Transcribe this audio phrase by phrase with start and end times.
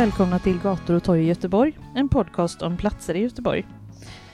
[0.00, 3.66] Välkomna till Gator och torg i Göteborg, en podcast om platser i Göteborg.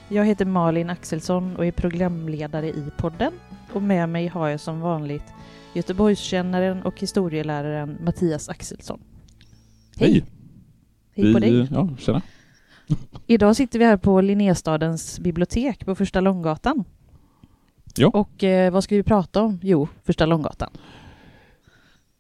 [0.09, 3.33] Jag heter Malin Axelsson och är programledare i podden.
[3.73, 5.23] Och med mig har jag som vanligt
[5.75, 9.01] Göteborgskännaren och historieläraren Mattias Axelsson.
[9.97, 10.25] Hej!
[11.15, 11.69] Hej på Vi- dig!
[11.73, 12.23] Ja, tjena.
[13.27, 16.85] Idag sitter vi här på Linnestadens bibliotek på Första Långgatan.
[17.97, 18.09] Ja.
[18.09, 19.61] Och eh, vad ska vi prata om?
[19.63, 20.71] Jo, Första Långgatan.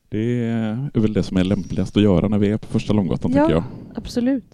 [0.09, 0.45] Det
[0.95, 3.43] är väl det som är lämpligast att göra när vi är på första Långgatan, Ja.
[3.43, 3.65] tycker jag.
[3.95, 4.45] Absolut.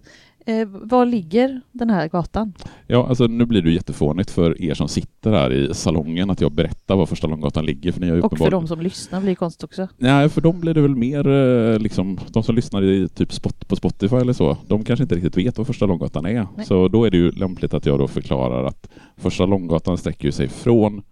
[0.46, 2.52] Eh, var ligger den här gatan?
[2.86, 6.40] Ja, alltså nu blir det ju jättefånigt för er som sitter här i salongen att
[6.40, 8.80] jag berättar var första Långgatan ligger, för ni har ju Och för uppenbarligen- de som
[8.80, 9.88] lyssnar blir det konstigt också.
[9.98, 13.68] Nej, för dem blir det väl mer eh, liksom, de som lyssnar i typ spot,
[13.68, 16.46] på Spotify eller så, de kanske inte riktigt vet vad första Långgatan är.
[16.56, 16.66] Nej.
[16.66, 20.48] Så då är det ju lämpligt att jag då förklarar att första Långgatan sträcker sig
[20.48, 21.02] från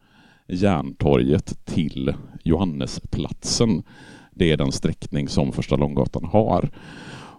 [0.48, 3.82] Järntorget till Johannesplatsen.
[4.40, 6.70] Det är den sträckning som första Långgatan har.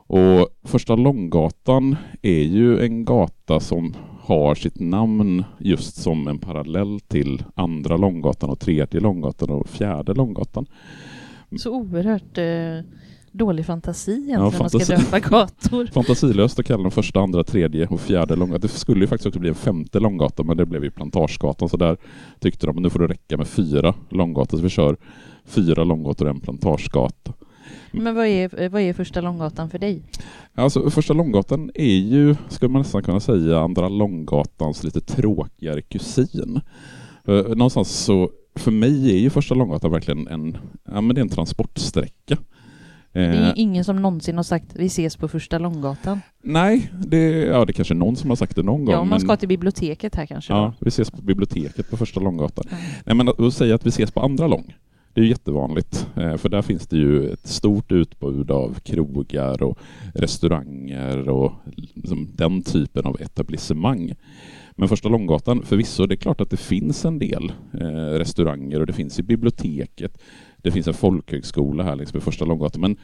[0.08, 7.00] Och första Långgatan är ju en gata som har sitt namn just som en parallell
[7.00, 10.66] till andra Långgatan och tredje Långgatan och fjärde Långgatan.
[11.58, 12.92] Så oerhört eh,
[13.32, 15.06] dålig fantasi egentligen Ja, när man ska fantasi.
[15.12, 15.86] döpa gator.
[15.94, 18.62] Fantasilöst att kalla den första, andra, tredje och fjärde långgatan.
[18.62, 21.78] Det skulle ju faktiskt också bli en femte långgata men det blev ju Plantagegatan så
[21.78, 21.98] där
[22.40, 24.98] tyckte de att nu får det räcka med fyra långgator så vi kör
[25.46, 27.34] fyra långgator och en plantagegata.
[27.92, 30.04] Men vad är, vad är Första Långgatan för dig?
[30.56, 36.62] Alltså första långgatan är ju, skulle man nästan kunna säga, andra långgatans lite tråkigare kusin.
[37.28, 41.24] Eh, Någonstans så, för mig är ju första långgatan verkligen en, ja men det är
[41.24, 42.38] en transportsträcka.
[43.14, 46.22] Det är Eh, ingen som någonsin har sagt vi ses på Första Långgatan.
[46.44, 48.94] nej, det, ja, det är kanske någon som har sagt det någon gång.
[48.94, 50.54] Ja, om man men- ska till biblioteket här kanske.
[50.54, 52.66] Ja, vi ses på biblioteket på första långgatan.
[52.70, 52.78] Ja.
[53.06, 54.76] Nej, men att säga att vi ses på andra lång,
[55.14, 56.08] det är jättevanligt.
[56.16, 59.78] Eh, För där finns det ju ett stort utbud av krogar och
[60.36, 61.52] restauranger och
[61.94, 64.14] liksom den typen av etablissemang.
[64.76, 68.86] Men första långgatan, förvisso, det är klart att det finns en del eh, restauranger och
[68.88, 70.18] det finns i biblioteket.
[70.62, 72.82] Det finns en folkhögskola här längs med första långgatan.
[72.82, 72.98] Men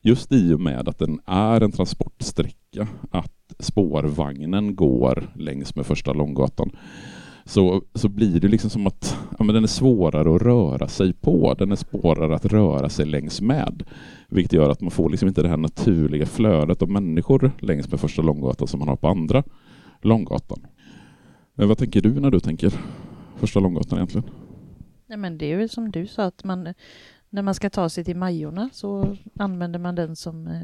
[0.00, 6.12] just i och med att den är en transportsträcka, att spårvagnen går längs med första
[6.12, 6.70] långgatan,
[7.44, 11.12] så, så blir det liksom som att ja, men den är svårare att röra sig
[11.12, 11.54] på.
[11.58, 13.82] Den är svårare att röra sig längs med.
[14.28, 18.00] Vilket gör att man får liksom inte det här naturliga flödet av människor längs med
[18.00, 19.42] första långgatan som man har på andra
[20.02, 20.66] långgatan.
[21.54, 22.72] Men vad tänker du när du tänker
[23.36, 24.43] första långgatan egentligen?
[25.14, 26.74] Nej, men det är väl som du sa att man
[27.30, 30.60] när man ska ta sig till Majorna så använder man den som eh,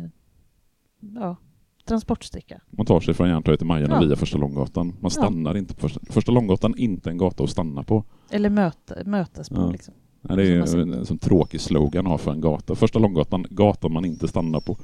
[1.14, 1.36] ja,
[1.84, 2.60] transportsträcka.
[2.70, 4.06] Man tar sig från Järntorget till Majorna Ja.
[4.06, 4.96] via första långgatan.
[5.00, 8.04] Man stannar inte på första, första långgatan, inte en gata att stanna på.
[8.30, 9.70] Eller möta, mötas på Ja.
[9.70, 9.94] liksom.
[10.20, 12.74] Nej, det är Som ju en, en tråkig slogan att ha för en gata.
[12.74, 14.76] Första långgatan, gatan man inte stannar på.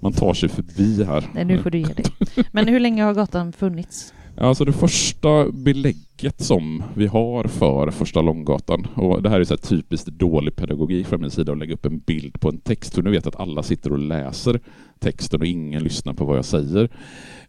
[0.00, 1.30] Man tar sig förbi här.
[1.34, 2.04] Nej, nu får du ge dig.
[2.52, 4.14] Men hur länge har gatan funnits?
[4.36, 9.54] Alltså det första belägget som vi har för första Långgatan, och det här är så
[9.54, 12.94] här typiskt dålig pedagogik från min sida att lägga upp en bild på en text,
[12.94, 14.60] för nu vet jag att alla sitter och läser
[14.98, 16.88] texten och ingen lyssnar på vad jag säger.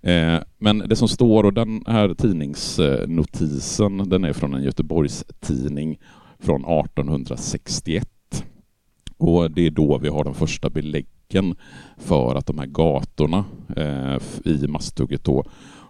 [0.01, 5.99] Eh, men det som står, och den här tidningsnotisen, den är från en Göteborgstidning
[6.40, 8.09] från 1861.
[9.17, 11.55] Och det är då vi har de första beläggen
[11.97, 13.46] för att de här gatorna
[13.76, 15.46] eh, i Masthugget då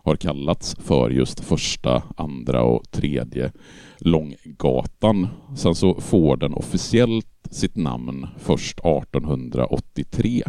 [0.06, 3.52] har kallats för just första, andra och tredje
[3.98, 5.28] Långgatan.
[5.56, 10.44] Sen så får den officiellt sitt namn först 1883.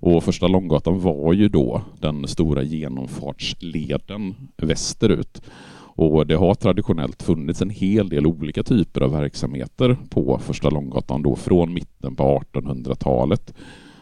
[0.00, 5.42] Och första Långgatan var ju då den stora genomfartsleden västerut.
[5.80, 11.22] Och det har traditionellt funnits en hel del olika typer av verksamheter på första Långgatan
[11.22, 13.54] då från mitten på 1800-talet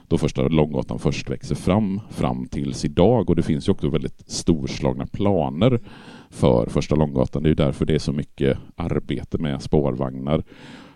[0.08, 3.30] då första Långgatan först växer fram, fram tills idag.
[3.30, 5.80] Och det finns ju också väldigt storslagna planer
[6.30, 7.42] för första Långgatan.
[7.42, 10.44] Det är ju därför det är så mycket arbete med spårvagnar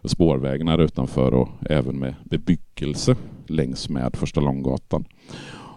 [0.02, 3.16] och spårvägnar utanför och även med bebyggelse
[3.46, 5.04] längs med första Långgatan.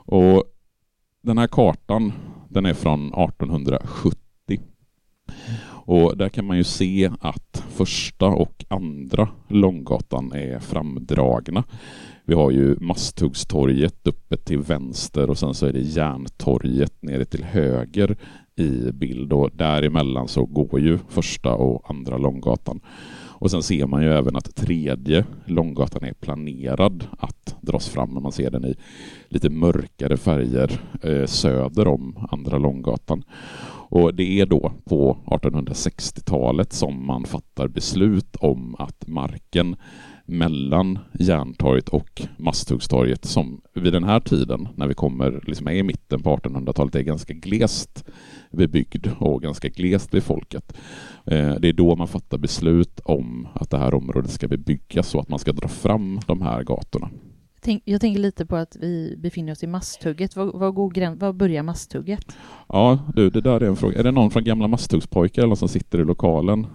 [0.06, 0.44] Och
[1.22, 2.14] den här kartan
[2.50, 4.23] den är från 1870
[5.86, 11.64] och där kan man ju se att första och andra Långgatan är framdragna.
[12.26, 17.44] Vi har ju Masthuggstorget uppe till vänster och sen så är det Järntorget nere till
[17.44, 18.18] höger
[18.56, 22.80] i bild och däremellan så går ju första och andra Långgatan.
[23.44, 28.22] Och sen ser man ju även att tredje Långgatan är planerad att dras fram när
[28.22, 28.76] man ser den i
[29.30, 33.24] lite mörkare färger eh, söder om Andra Långgatan.
[33.90, 39.76] Och det är då på 1860-talet som man fattar beslut om att marken
[40.26, 45.84] mellan Järntorget och Masthuggstorget som vid den här tiden, när vi kommer liksom är i
[45.84, 48.06] mitten på 1800-talet, är ganska glest
[48.52, 50.74] bebyggd och ganska glest befolkat.
[51.26, 55.22] Eh, det är då man fattar beslut om att det här området ska bebyggas och
[55.22, 57.10] att man ska dra fram de här gatorna.
[57.86, 60.36] Jag tänker lite på att vi befinner oss i Masthugget.
[60.36, 62.38] Var, var, går gräns, var börjar Masthugget?
[62.68, 64.00] Ja, du, det där är en fråga.
[64.00, 66.68] Är det någon från gamla Masthuggspojkar eller någon som sitter i lokalen?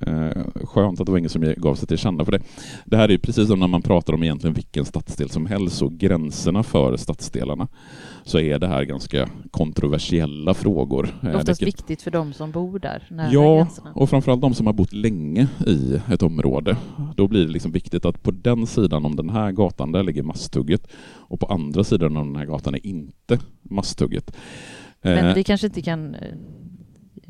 [0.00, 2.40] Eh, skönt att det var ingen som gav sig till känna för det.
[2.84, 5.92] Det här är precis som när man pratar om egentligen vilken stadsdel som helst och
[5.92, 7.68] gränserna för stadsdelarna
[8.24, 11.08] så är det här ganska kontroversiella frågor.
[11.22, 11.66] Eh, Oftast Vilket...
[11.66, 16.00] viktigt för de som bor där, Ja, och framförallt de som har bott länge i
[16.08, 16.76] ett område.
[17.16, 20.22] Då blir det liksom viktigt att på den sidan om den här gatan, där ligger
[20.22, 20.86] Masthugget
[21.28, 24.36] och på andra sidan om den här gatan är inte Masthugget.
[25.02, 26.34] Men vi kanske inte kan eh,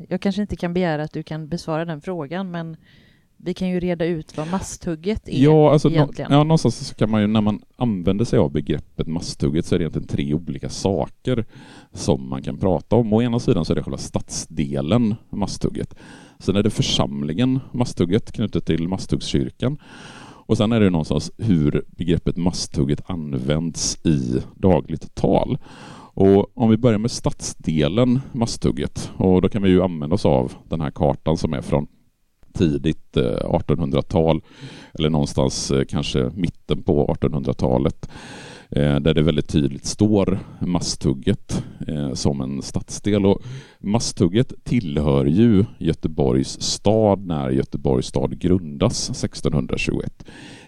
[0.09, 2.77] jag kanske inte kan begära att du kan besvara den frågan, men
[3.37, 6.31] vi kan ju reda ut vad masthugget är ja, alltså egentligen.
[6.31, 9.79] ja, någonstans så kan man ju, när man använder sig av begreppet masthugget så är
[9.79, 11.45] det egentligen tre olika saker
[11.93, 13.13] som man kan prata om.
[13.13, 15.95] Å ena sidan så är det själva stadsdelen masthugget.
[16.39, 19.77] Sen är det församlingen masthugget knutet till Masthuggskyrkan.
[20.47, 25.57] Och sen är det någonstans hur begreppet masthugget används i dagligt tal.
[26.19, 30.53] Och om vi börjar med stadsdelen Masthugget, och då kan vi ju använda oss av
[30.69, 31.87] den här kartan som är från
[32.53, 34.41] tidigt eh, 1800-tal,
[34.93, 38.09] eller någonstans eh, kanske mitten på 1800-talet,
[38.69, 41.63] eh, där det väldigt tydligt står Masthugget
[42.13, 43.25] som en stadsdel.
[43.25, 43.41] Och
[43.79, 50.25] Masthugget tillhör ju Göteborgs stad när Göteborgs stad grundas 1621.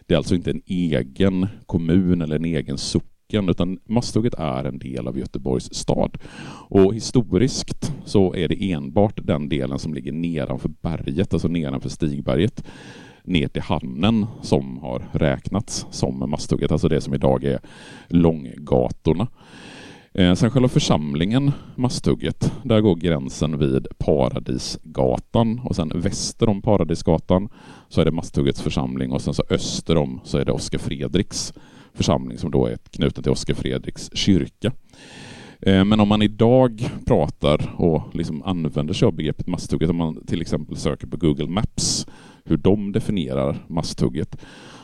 [0.07, 4.63] Det är alltså inte en egen kommun eller en egen sop stycken, utan Masthugget är
[4.63, 6.17] en del av Göteborgs stad.
[6.69, 12.63] Och historiskt så är det enbart den delen som ligger nedanför berget, alltså nedanför Stigberget
[13.23, 17.59] ner till hamnen som har räknats som Masthugget, alltså det som idag är
[18.07, 19.27] Långgatorna.
[20.13, 27.49] Eh, sen själva församlingen Masthugget, där går gränsen vid Paradisgatan och sen väster om Paradisgatan
[27.89, 31.53] så är det Masthuggets församling och sen så öster om så är det Oskar Fredriks
[31.93, 34.71] församling som då är knuten till Oskar Fredriks kyrka.
[35.61, 40.25] Eh, men om man idag pratar och liksom använder sig av begreppet masthugget, om man
[40.25, 42.07] till exempel söker på Google Maps
[42.45, 44.37] hur de definierar masthugget,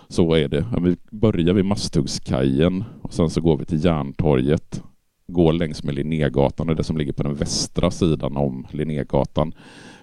[0.07, 4.83] så är det, vi börjar vid Masthuggskajen och sen så går vi till Järntorget,
[5.27, 9.53] går längs med Linnégatan, det som ligger på den västra sidan om Linnégatan,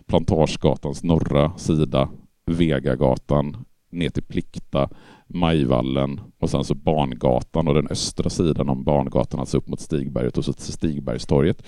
[0.06, 2.08] Plantagegatans norra sida,
[2.46, 3.56] Vegagatan,
[3.90, 4.88] ner till Plikta,
[5.34, 10.38] Majvallen och sen så Barngatan och den östra sidan om Barngatan, alltså upp mot Stigberget
[10.38, 11.62] och så till Stigbergstorget.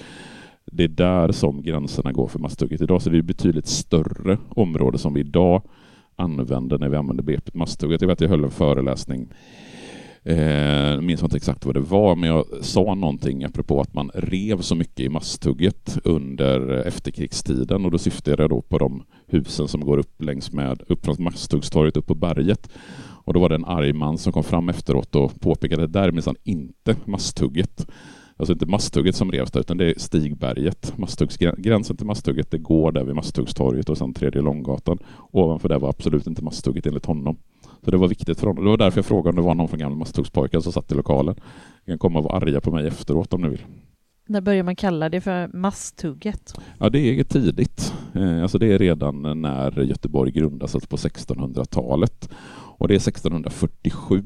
[0.73, 4.99] Det är där som gränserna går för Masthugget idag, så det är betydligt större område
[4.99, 5.63] som vi idag
[6.17, 8.01] använder när vi använder begreppet Masthugget.
[8.01, 9.29] Jag vet att jag höll en föreläsning
[10.27, 14.11] jag eh, minns inte exakt vad det var, men jag sa någonting apropå att man
[14.15, 19.69] rev så mycket i Masthugget under efterkrigstiden och då syftade jag då på de husen
[19.69, 22.71] som går upp längs med, upp från Masthuggstorget upp på berget.
[23.25, 25.99] Och då var det en arg man som kom fram efteråt och påpekade att det
[26.01, 27.87] där är minsann inte Masthugget.
[28.37, 30.95] Alltså inte Masthugget som revs där, utan det är Stigberget.
[31.57, 34.99] gränsen till Masthugget, det går där vid Masthuggstorget och sen tredje Långgatan.
[35.31, 37.37] Ovanför det var absolut inte Masthugget enligt honom.
[37.85, 38.65] Så det var viktigt för honom.
[38.65, 40.95] Det var därför jag frågade om det var någon från gamla Masthuggspojkar som satt i
[40.95, 41.35] lokalen.
[41.85, 43.63] Ni kan komma och vara arga på mig efteråt om ni vill.
[44.27, 46.55] När börjar man kalla det för masthugget?
[46.79, 47.95] Ja, det är tidigt.
[48.15, 52.31] Eh, alltså det är redan när Göteborg grundas, alltså på 1600-talet.
[52.79, 54.23] Och det är 1647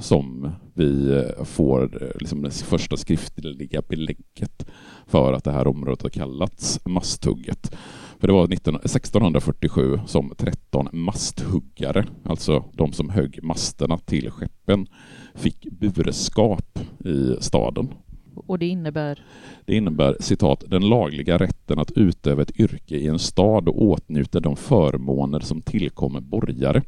[0.00, 4.66] som vi eh, får eh, liksom det första skriftliga belägget
[5.06, 7.76] för att det här området har kallats Masthugget.
[8.20, 14.86] För det var 19, 1647 som 13 masthuggare, alltså de som högg masterna till skeppen,
[15.34, 17.88] fick burskap i staden.
[18.34, 19.24] Och det innebär?
[19.64, 24.40] Det innebär citat den lagliga rätten att utöva ett yrke i en stad och åtnjuta
[24.40, 26.82] de förmåner som tillkommer borgare.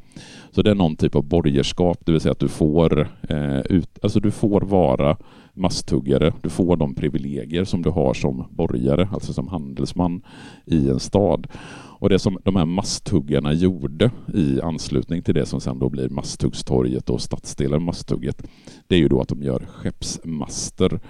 [0.51, 3.99] Så det är någon typ av borgerskap, det vill säga att du får, eh, ut,
[4.03, 5.17] alltså du får vara
[5.53, 10.23] masthuggare, du får de privilegier som du har som borgare, alltså som handelsman
[10.67, 11.47] i en stad.
[12.05, 16.09] Och det som de här masthuggarna gjorde i anslutning till det som sen då blir
[16.09, 18.43] Masthuggstorget och stadsdelen Masthugget,
[18.87, 21.01] det är ju då att de gör skeppsmaster.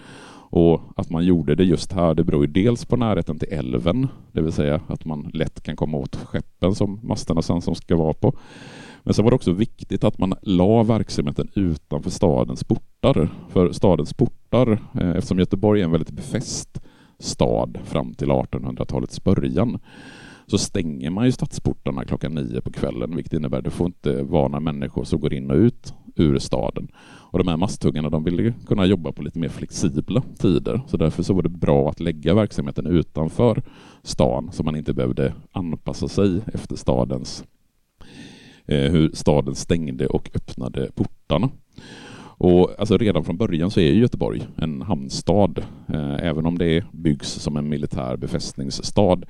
[0.56, 4.08] Och att man gjorde det just här, det beror ju dels på närheten till älven,
[4.32, 7.96] det vill säga att man lätt kan komma åt skeppen som masterna sen som ska
[7.96, 8.37] vara på.
[9.02, 13.28] Men sen var det också viktigt att man la verksamheten utanför stadens portar.
[13.49, 16.80] För stadens portar, eh, eftersom Göteborg är en väldigt befäst
[17.18, 19.78] stad fram till 1800-talets början,
[20.46, 24.23] så stänger man ju stadsportarna klockan nio på kvällen, vilket innebär att det får inte
[24.23, 26.88] vara några människor som går in och ut ur staden.
[27.35, 31.23] Och de här masthuggarna de ville kunna jobba på lite mer flexibla tider, så därför
[31.23, 33.62] så var det bra att lägga verksamheten utanför
[34.02, 37.44] stan, så man inte behövde anpassa sig efter stadens
[38.66, 41.50] eh, hur staden stängde och öppnade portarna.
[42.37, 47.28] Och alltså redan från början så är Göteborg en hamnstad, eh, även om det byggs
[47.28, 49.25] som en militär befästningsstad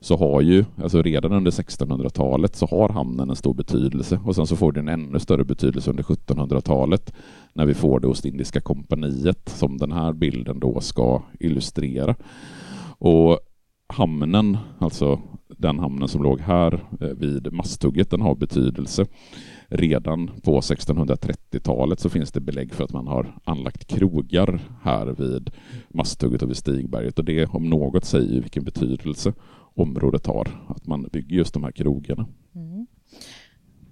[0.00, 4.46] så har ju, alltså redan under 1600-talet så har hamnen en stor betydelse och sen
[4.46, 7.12] så får den en ännu större betydelse under 1700-talet
[7.52, 12.14] när vi får det Ostindiska kompaniet som den här bilden då ska illustrera.
[12.98, 13.38] Och
[13.88, 15.20] hamnen, alltså
[15.58, 19.06] den hamnen som låg här eh, vid Masthugget, den har betydelse.
[19.68, 25.50] Redan på 1630-talet så finns det belägg för att man har anlagt krogar här vid
[25.88, 29.32] Masthugget och vid Stigberget och det om något säger vilken betydelse
[29.80, 32.26] området har, att man bygger just de här krogarna.
[32.54, 32.86] Mm.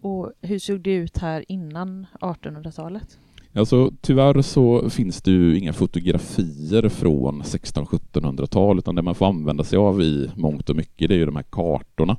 [0.01, 3.19] Och hur såg det ut här innan 1800-talet?
[3.55, 9.65] Alltså, tyvärr så finns det ju inga fotografier från 1600-1700-tal utan det man får använda
[9.65, 12.17] sig av i mångt och mycket det är ju de här kartorna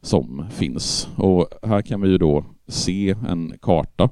[0.00, 1.08] som finns.
[1.16, 4.08] Och här kan vi ju då se en karta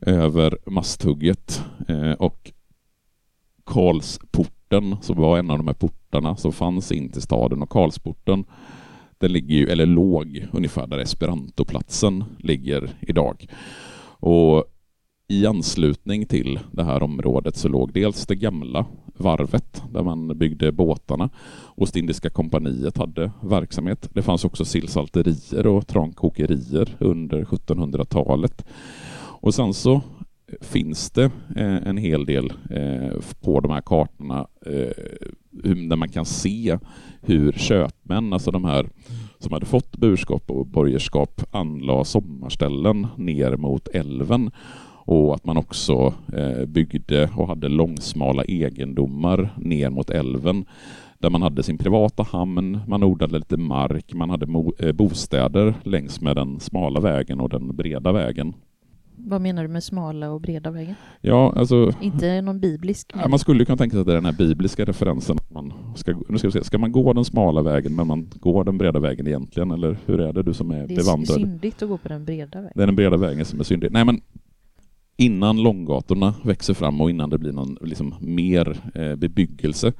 [0.00, 2.52] över Masthugget eh, och
[4.72, 8.44] Karlsporten som var en av de här portarna som fanns in till staden och Karlsporten
[9.18, 13.46] den ligger ju, eller låg ungefär där Esperantoplatsen ligger idag.
[14.20, 14.64] Och
[15.28, 18.86] i anslutning till det här området så låg dels det gamla
[19.16, 21.30] varvet där man byggde båtarna.
[21.76, 24.08] Ostindiska kompaniet hade verksamhet.
[24.14, 28.64] Det fanns också sillsalterier och trankokerier under 1700-talet.
[29.42, 30.00] Och sen så
[30.60, 31.24] finns det
[31.56, 35.04] eh, en hel del eh, på de här kartorna eh,
[35.88, 36.78] där man kan se
[37.20, 38.88] hur köpmän, alltså de här
[39.38, 44.50] som hade fått burskap och borgerskap, anlade sommarställen ner mot älven
[45.04, 46.14] och att man också
[46.66, 50.64] byggde och hade långsmala egendomar ner mot älven
[51.18, 54.46] där man hade sin privata hamn, man odlade lite mark, man hade
[54.92, 58.54] bostäder längs med den smala vägen och den breda vägen.
[59.16, 60.94] Vad menar du med smala och breda vägen?
[61.20, 61.92] Ja, alltså...
[62.00, 63.12] Inte någon biblisk?
[63.14, 65.38] Ja, man skulle kunna tänka sig att det är den här bibliska referensen.
[65.50, 68.64] Man ska, nu ska, vi se, ska man gå den smala vägen men man går
[68.64, 69.70] den breda vägen egentligen?
[69.70, 71.38] Eller hur är det, du som är bevandrad?
[71.38, 72.72] Det är syndigt att gå på den breda vägen.
[72.74, 73.92] Det är den breda vägen som är syndig.
[73.92, 74.20] Nej, men
[75.16, 79.92] innan långgatorna växer fram och innan det blir någon liksom, mer eh, bebyggelse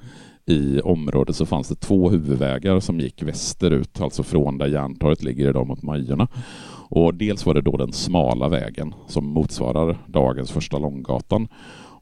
[0.46, 5.48] i området så fanns det två huvudvägar som gick västerut, alltså från där Järntorget ligger
[5.48, 6.28] idag mot Majorna.
[6.88, 11.48] Och dels var det då den smala vägen som motsvarar dagens första Långgatan.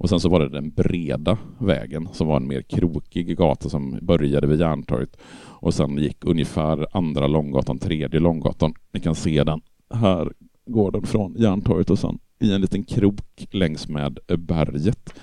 [0.01, 3.99] Och sen så var det den breda vägen som var en mer krokig gata som
[4.03, 5.17] började vid Järntorget
[5.61, 8.75] och sen gick ungefär andra Långgatan, tredje Långgatan.
[8.93, 9.61] Ni kan se den.
[9.95, 10.33] Här
[10.67, 15.15] går den från Järntorget och sen i en liten krok längs med berget.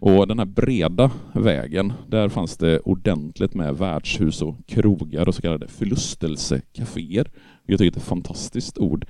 [0.00, 5.42] Och den här breda vägen, där fanns det ordentligt med värdshus och krogar och så
[5.42, 7.30] kallade förlustelsekaféer.
[7.66, 9.06] Jag tycker det är ett fantastiskt ord.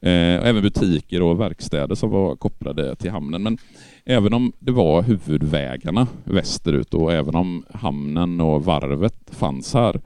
[0.00, 3.42] Eh, även butiker och verkstäder som var kopplade till hamnen.
[3.42, 3.58] Men
[4.04, 10.00] även om det var huvudvägarna västerut och även om hamnen och varvet fanns här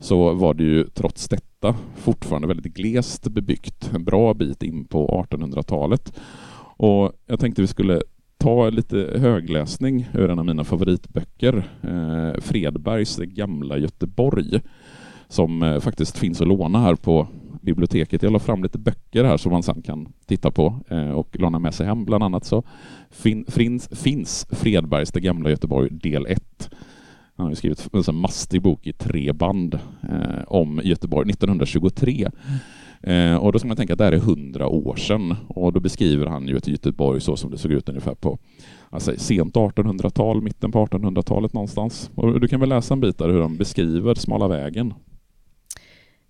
[0.00, 5.26] så var det ju trots detta fortfarande väldigt glest bebyggt en bra bit in på
[5.30, 6.12] 1800-talet.
[6.76, 8.02] Och jag tänkte vi skulle
[8.44, 14.60] ta lite högläsning ur en av mina favoritböcker, eh, Fredbergs Gamla Göteborg,
[15.28, 17.28] som eh, faktiskt finns att låna här på
[17.62, 18.22] biblioteket.
[18.22, 21.58] Jag la fram lite böcker här som man sen kan titta på eh, och låna
[21.58, 22.04] med sig hem.
[22.04, 22.62] Bland annat så
[23.10, 26.70] fin, finns, finns Fredbergs Det gamla Göteborg del 1.
[27.36, 32.30] Han har skrivit en mastig bok i tre band eh, om Göteborg 1923.
[33.06, 35.80] Eh, och då ska man tänka att det här är hundra år sedan och då
[35.80, 38.38] beskriver han ju ett Göteborg så som det såg ut ungefär på
[38.90, 42.10] alltså, sent 1800-tal, mitten på 1800-talet någonstans.
[42.14, 44.94] Och du kan väl läsa en bit där hur de beskriver smala vägen.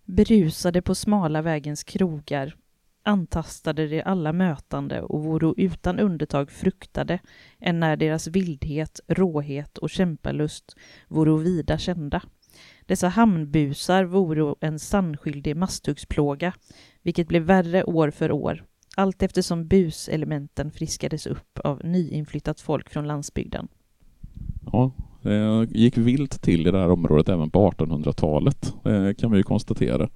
[0.04, 2.54] Berusade på smala vägens krogar
[3.04, 7.18] antastade de alla mötande och voro utan undertag fruktade,
[7.60, 10.76] än när deras vildhet, råhet och kämpalust
[11.08, 12.22] voro vida kända.
[12.86, 16.52] Dessa hamnbusar voro en sannskyldig masthuggsplåga,
[17.02, 18.64] vilket blev värre år för år,
[18.96, 23.68] allt eftersom buselementen friskades upp av nyinflyttat folk från landsbygden.
[24.72, 24.92] Ja,
[25.24, 28.74] det gick vilt till i det här området även på 1800-talet,
[29.18, 30.08] kan vi ju konstatera.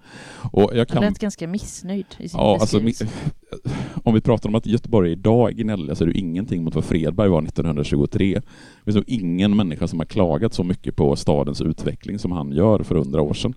[0.52, 0.96] Och jag kan...
[0.96, 2.80] Han lät ganska missnöjd i sin ja, alltså,
[4.04, 6.84] Om vi pratar om att Göteborg idag är gnälliga så är det ingenting mot vad
[6.84, 8.34] Fredberg var 1923.
[8.34, 8.42] Det
[8.84, 12.82] finns nog ingen människa som har klagat så mycket på stadens utveckling som han gör
[12.82, 13.54] för hundra år sedan.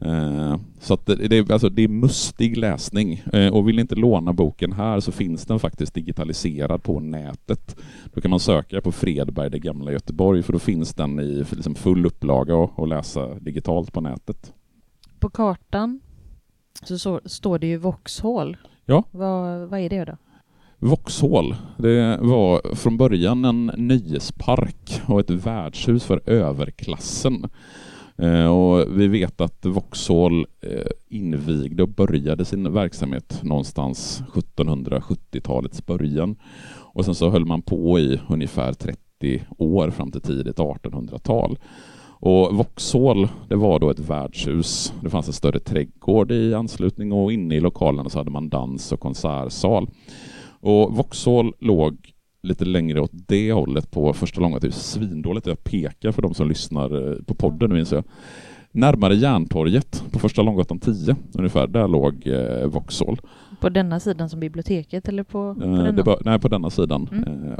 [0.00, 4.32] Eh, så det, det, alltså, det är mustig läsning eh, och vill ni inte låna
[4.32, 7.76] boken här så finns den faktiskt digitaliserad på nätet.
[8.14, 11.74] Då kan man söka på Fredberg, det gamla Göteborg, för då finns den i liksom
[11.74, 14.52] full upplaga och, och läsa digitalt på nätet.
[15.18, 16.00] På kartan
[16.82, 18.56] så, så står det ju Vauxhall.
[18.84, 19.04] Ja.
[19.10, 20.16] Vad, vad är det då?
[20.78, 27.50] Vauxhall, det var från början en nöjespark och ett värdshus för överklassen.
[28.18, 36.36] Eh, och vi vet att Vauxhall eh, invigde och började sin verksamhet någonstans 1770-talets början.
[36.94, 41.58] Och sen så höll man på i ungefär 30 år fram till tidigt 1800-tal.
[42.26, 44.92] Och Vauxhall, det var då ett värdshus.
[45.02, 48.92] Det fanns en större trädgård i anslutning och inne i lokalen så hade man dans
[48.92, 49.90] och konsertsal.
[50.60, 52.13] Och Vauxhall låg
[52.44, 55.46] lite längre åt det hållet på första långa typ svindåligt.
[55.46, 58.04] Jag pekar för de som lyssnar eh, på podden nu inser jag.
[58.74, 63.20] Närmare Järntorget på första Långgatan 10 ungefär, där låg eh, Vauxhall.
[63.60, 66.02] På denna sidan som biblioteket eller på, på eh, denna?
[66.02, 67.08] Var, nej, på denna sidan.
[67.12, 67.52] Mm.
[67.52, 67.58] Eh,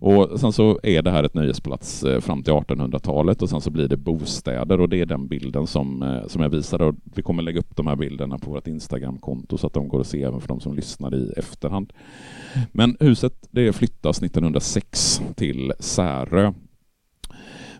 [0.00, 3.70] och sen så är det här ett nöjesplats eh, fram till 1800-talet och sen så
[3.70, 6.84] blir det bostäder och det är den bilden som, eh, som jag visade.
[6.84, 10.00] Och vi kommer lägga upp de här bilderna på vårt Instagramkonto så att de går
[10.00, 11.92] att se även för de som lyssnar i efterhand.
[12.72, 16.52] Men huset det flyttas 1906 till Särö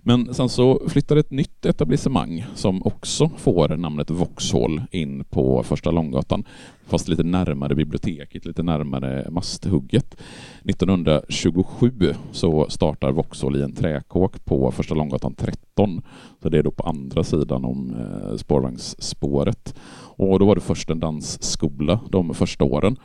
[0.03, 5.91] men sen så flyttar ett nytt etablissemang som också får namnet Vauxhall in på Första
[5.91, 6.45] Långgatan,
[6.87, 10.17] fast lite närmare biblioteket, lite närmare masthugget.
[10.65, 16.03] 1927 så startar Vauxhall i en träkåk på Första Långgatan 13,
[16.43, 19.75] så det är då på andra sidan om eh, spårvagnsspåret.
[20.17, 22.97] Och då var det först en dansskola de första åren.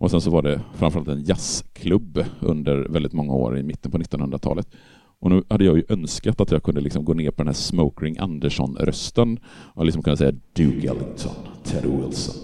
[0.00, 3.98] Och sen så var det framförallt en jazzklubb under väldigt många år i mitten på
[3.98, 4.68] 1900-talet.
[5.20, 7.54] Och nu hade jag ju önskat att jag kunde liksom gå ner på den här
[7.54, 12.34] Smokering Anderson-rösten och liksom kunna säga Duke Ellington, Teddy Wilson,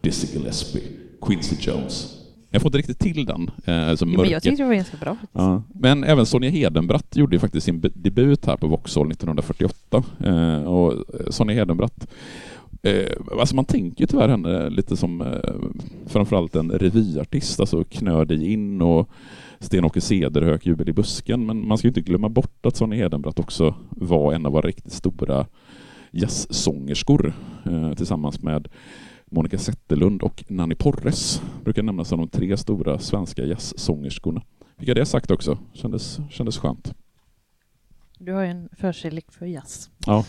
[0.00, 0.82] Dizzy Gillespie,
[1.22, 2.16] Quincy Jones.
[2.50, 3.50] Jag får inte riktigt till den.
[3.64, 5.16] Eh, alltså men jag tyckte det var ganska bra.
[5.32, 5.62] Ja.
[5.74, 10.04] Men även Sonja Hedenbratt gjorde ju faktiskt sin debut här på Vauxhall 1948.
[10.24, 10.94] Eh, och
[11.30, 12.06] Sonja Hedenbratt
[12.82, 15.54] Eh, alltså man tänker tyvärr henne lite som eh,
[16.06, 19.10] framförallt en revyartist, alltså knör dig in och
[19.60, 23.74] Sten-Åke Cederhök, Jubel i busken, men man ska inte glömma bort att Sonny Hedenbratt också
[23.90, 25.46] var en av våra riktigt stora
[26.10, 27.32] jazzsångerskor
[27.66, 28.68] eh, tillsammans med
[29.24, 34.42] Monica Zetterlund och Nanny Porres brukar nämnas som de tre stora svenska jazzsångerskorna.
[34.78, 35.58] Fick jag det sagt också?
[35.72, 36.94] Kändes, kändes skönt.
[38.18, 39.90] Du har ju en förkärlek för jazz.
[40.06, 40.24] Ja,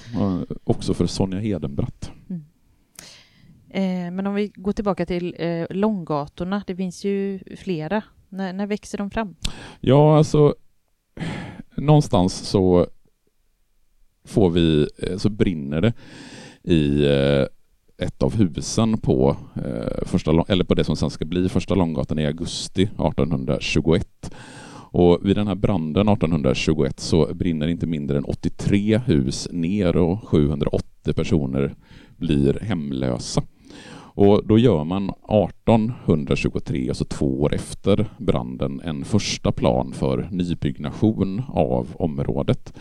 [0.64, 2.12] också för Sonja Hedenbratt.
[2.30, 2.46] Mm.
[3.70, 8.04] Eh, men om vi går tillbaka till eh, långgatorna, det finns ju flera.
[8.32, 9.36] När, när växer de fram?
[9.80, 10.56] Ja, alltså
[11.76, 12.88] någonstans så
[14.26, 15.94] får vi, eh, så brinner det
[16.64, 17.46] i eh,
[18.06, 22.20] ett av husen på, eh, första, eller på det som sen ska bli Första Långgatan
[22.20, 24.32] i augusti 1821.
[24.94, 30.28] Och vid den här branden 1821 så brinner inte mindre än 83 hus ner och
[30.28, 31.76] 780 personer
[32.18, 33.44] blir hemlösa.
[34.14, 41.42] Och då gör man 1823, alltså två år efter branden, en första plan för nybyggnation
[41.48, 42.74] av området.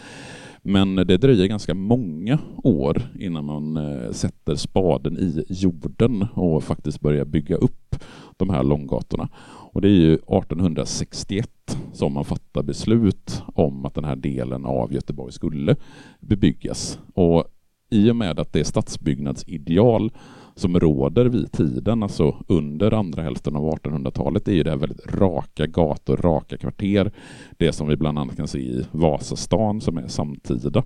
[0.63, 7.01] Men det dröjer ganska många år innan man eh, sätter spaden i jorden och faktiskt
[7.01, 7.97] börjar bygga upp
[8.37, 9.29] de här långgatorna.
[9.73, 14.93] Och det är ju 1861 som man fattar beslut om att den här delen av
[14.93, 15.77] Göteborg skulle
[16.21, 16.99] bebyggas.
[17.15, 17.45] Och
[17.91, 20.13] i och med att det är stadsbyggnadsideal
[20.55, 25.07] som råder vid tiden, alltså under andra hälften av 1800-talet, är ju det här väldigt
[25.07, 27.13] raka gator, raka kvarter.
[27.59, 30.85] Det som vi bland annat kan se i Vasastan som är samtida.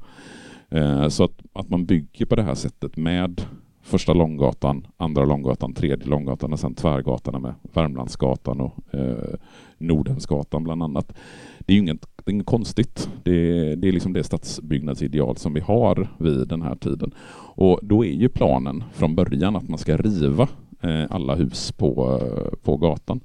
[0.68, 3.42] Eh, så att, att man bygger på det här sättet med
[3.84, 9.38] första Långgatan, andra Långgatan, tredje Långgatan och sen tvärgatorna med Värmlandsgatan och eh,
[9.78, 11.12] Nordensgatan bland annat.
[11.58, 13.08] Det är ju inget, det är inget konstigt.
[13.22, 17.14] Det, det är liksom det stadsbyggnadsideal som vi har vid den här tiden.
[17.56, 20.48] Och då är ju planen från början att man ska riva
[20.80, 23.20] eh, alla hus på, eh, på gatan.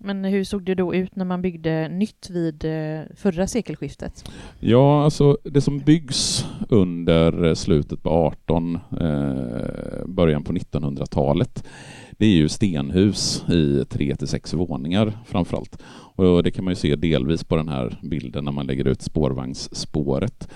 [0.00, 4.30] Men hur såg det då ut när man byggde nytt vid eh, förra sekelskiftet?
[4.60, 11.64] Ja, alltså det som byggs under slutet på 18, eh, början på 1900-talet,
[12.10, 15.82] det är ju stenhus i tre till sex våningar framförallt.
[16.16, 19.02] Och det kan man ju se delvis på den här bilden när man lägger ut
[19.02, 20.48] spårvagnsspåret.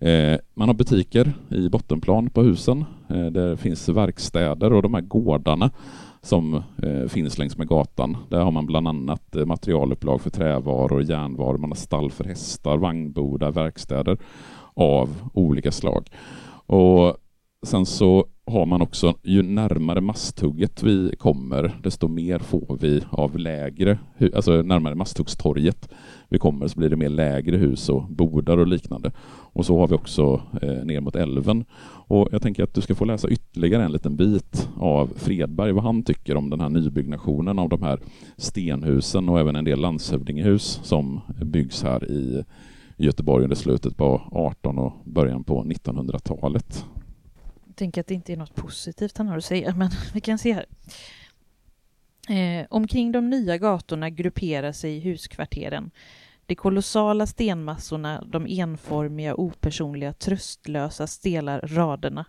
[0.00, 2.84] Eh, man har butiker i bottenplan på husen.
[3.10, 5.70] Eh, det finns verkstäder och de här gårdarna
[6.22, 8.16] som eh, finns längs med gatan.
[8.30, 13.50] Där har man bland annat materialupplag för trävaror, järnvaror, man har stall för hästar, vagnbodar,
[13.50, 14.18] verkstäder
[14.74, 16.08] av olika slag.
[16.66, 17.16] Och
[17.66, 23.38] sen så har man också, ju närmare masthugget vi kommer, desto mer får vi av
[23.38, 23.98] lägre,
[24.34, 25.88] alltså närmare Masthuggstorget
[26.28, 29.12] vi kommer så blir det mer lägre hus och bodar och liknande.
[29.52, 31.64] Och så har vi också eh, ner mot älven.
[32.08, 35.84] Och jag tänker att du ska få läsa ytterligare en liten bit av Fredberg, vad
[35.84, 38.00] han tycker om den här nybyggnationen av de här
[38.36, 42.44] stenhusen och även en del landshövdingehus som byggs här i
[42.96, 46.84] Göteborg under slutet på 18 och början på 1900-talet.
[47.66, 50.38] Jag tänker att det inte är något positivt han har att säga, men vi kan
[50.38, 50.66] se här.
[52.28, 55.90] Eh, omkring de nya gatorna grupperar sig huskvarteren.
[56.48, 62.24] De kolossala stenmassorna, de enformiga, opersonliga, tröstlösa, stela raderna,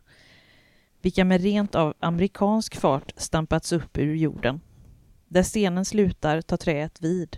[1.02, 4.62] vilka med rent av amerikansk fart stampats upp ur jorden.
[5.28, 7.38] Där stenen slutar tar träet vid,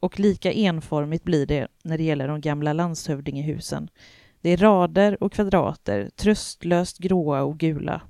[0.00, 3.88] och lika enformigt blir det när det gäller de gamla landshövdingehusen.
[4.40, 8.00] Det är rader och kvadrater, tröstlöst gråa och gula.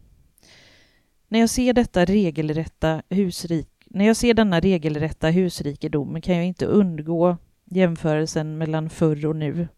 [1.29, 6.67] När jag ser detta regelrätta husrik när jag ser denna regelrätta husrikedom kan jag inte
[6.67, 7.37] undgå
[7.77, 9.69] jämförelsen mellan förr och nu.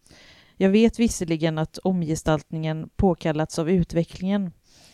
[0.57, 4.53] Jag vet visserligen att omgestaltningen påkallats av utvecklingen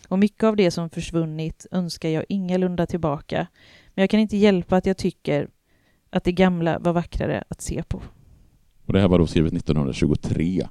[0.09, 3.47] och mycket av det som försvunnit önskar jag ingalunda tillbaka,
[3.95, 5.49] men jag kan inte hjälpa att jag tycker
[6.11, 8.03] att det gamla var vackrare att se på.
[8.90, 10.66] Och det här var då skrivet 1923.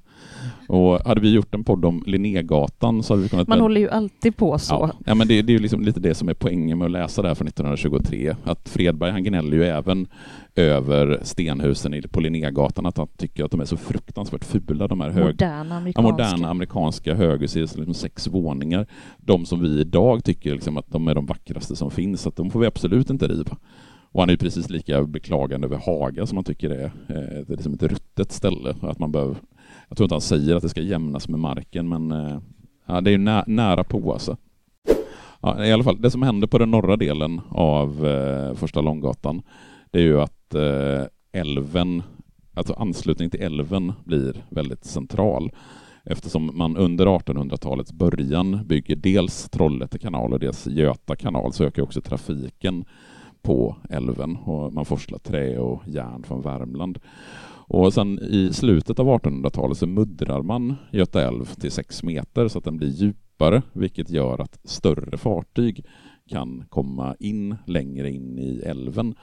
[0.67, 3.47] Och hade vi gjort en podd om Linnégatan så hade vi kunnat...
[3.47, 4.73] Man håller ju alltid på så.
[4.73, 6.91] Ja, ja men det, det är ju liksom lite det som är poängen med att
[6.91, 8.36] läsa det här från 1923.
[8.43, 10.08] Att Fredberg han gnäller ju även
[10.55, 15.10] över stenhusen på Linnégatan, att han tycker att de är så fruktansvärt fula, de här
[15.10, 15.25] hög...
[15.25, 16.01] moderna, amerikanska.
[16.01, 18.88] Ja, moderna amerikanska höghus i liksom sex våningar.
[19.17, 22.51] De som vi idag tycker liksom att de är de vackraste som finns, att de
[22.51, 23.58] får vi absolut inte riva.
[24.12, 27.56] Och han är precis lika beklagande över Haga som han tycker är, eh, det är
[27.56, 28.76] liksom ett ruttet ställe.
[28.82, 29.36] Att man behöver,
[29.88, 32.39] jag tror inte han säger att det ska jämnas med marken, men eh,
[32.86, 34.38] ja, det är nä nära på alltså.
[35.41, 39.41] Ja, I alla fall, det som händer på den norra delen av eh, Första Långgatan,
[39.91, 42.04] det är ju att eh, älven,
[42.54, 45.52] alltså anslutning till älven blir väldigt central
[46.04, 51.84] eftersom man under 1800-talets början bygger dels Trollhätte kanal och dels Göta kanal så ökar
[51.84, 52.86] också trafiken
[53.41, 56.99] på älven och man forslar trä och järn från Värmland.
[57.71, 62.58] Och sen i slutet av 1800-talet så muddrar man Göta älv till sex meter så
[62.58, 65.86] att den blir djupare, vilket gör att större fartyg
[66.30, 69.15] kan komma in längre in i älven.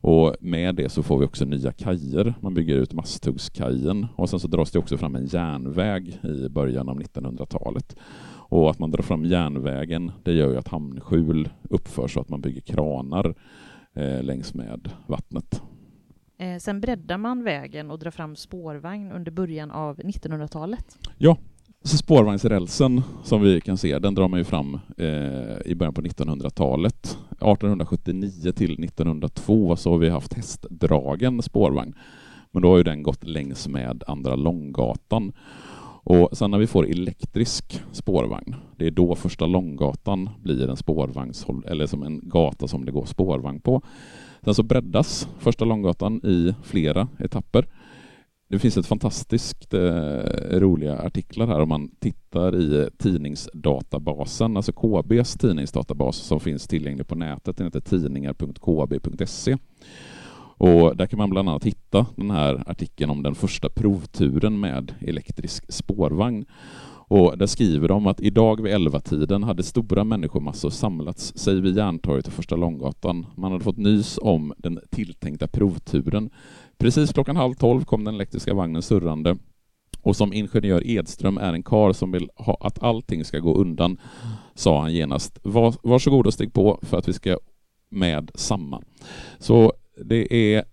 [0.00, 2.34] Och med det så får vi också nya kajer.
[2.40, 6.88] Man bygger ut Masthuggskajen och sen så dras det också fram en järnväg i början
[6.88, 7.96] av 1900-talet.
[8.48, 12.40] Och att man drar fram järnvägen, det gör ju att hamnskjul uppförs så att man
[12.40, 13.34] bygger kranar
[13.94, 15.62] eh, längs med vattnet.
[16.38, 20.98] Eh, sen breddar man vägen och drar fram spårvagn under början av 1900-talet.
[21.18, 21.36] Ja,
[21.82, 26.02] så spårvagnsrälsen som vi kan se, den drar man ju fram eh, i början på
[26.02, 27.18] 1900-talet.
[27.30, 31.94] 1879 till 1902 så har vi haft hästdragen spårvagn.
[32.50, 35.32] Men då har ju den gått längs med Andra Långgatan.
[36.08, 41.46] Och sen när vi får elektrisk spårvagn, det är då första Långgatan blir en spårvagns
[41.66, 43.82] eller som en gata som det går spårvagn på.
[44.44, 47.66] Sen så breddas första Långgatan i flera etapper.
[48.48, 49.80] Det finns ett fantastiskt eh,
[50.50, 57.14] roliga artiklar här om man tittar i tidningsdatabasen, alltså KBs tidningsdatabas som finns tillgänglig på
[57.14, 57.56] nätet.
[57.56, 59.56] Den heter tidningar.kb.se.
[60.58, 64.94] Och där kan man bland annat hitta den här artikeln om den första provturen med
[65.00, 66.44] elektrisk spårvagn.
[67.08, 71.76] Och där skriver de att idag vid elva tiden hade stora människomassor samlats sig vid
[71.76, 73.26] Järntorget och Första Långgatan.
[73.36, 76.30] Man hade fått nys om den tilltänkta provturen.
[76.78, 79.36] Precis klockan halv tolv kom den elektriska vagnen surrande
[80.02, 84.00] och som ingenjör Edström är en kar som vill ha att allting ska gå undan,
[84.54, 85.38] sa han genast.
[85.42, 87.38] Var, varsågod och stig på för att vi ska
[87.90, 88.82] med samma.
[89.38, 89.72] Så
[90.04, 90.64] det är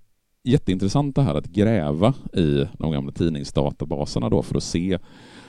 [0.44, 5.00] jätteintressant det här att gräva i de gamla tidningsdatabaserna då för att se